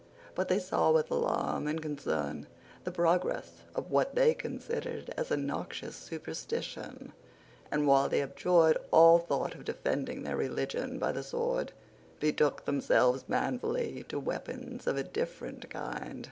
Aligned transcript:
But 0.33 0.47
they 0.47 0.57
saw 0.57 0.89
with 0.89 1.11
alarm 1.11 1.67
and 1.67 1.79
concern 1.79 2.47
the 2.85 2.91
progress 2.91 3.61
of 3.75 3.91
what 3.91 4.15
they 4.15 4.33
considered 4.33 5.13
as 5.15 5.29
a 5.29 5.37
noxious 5.37 5.95
superstition, 5.95 7.13
and, 7.69 7.85
while 7.85 8.09
they 8.09 8.23
abjured 8.23 8.79
all 8.89 9.19
thought 9.19 9.53
of 9.53 9.63
defending 9.65 10.23
their 10.23 10.35
religion 10.37 10.97
by 10.97 11.11
the 11.11 11.21
sword, 11.21 11.71
betook 12.19 12.65
themselves 12.65 13.25
manfully 13.29 14.03
to 14.09 14.19
weapons 14.19 14.87
of 14.87 14.97
a 14.97 15.03
different 15.03 15.69
kind. 15.69 16.19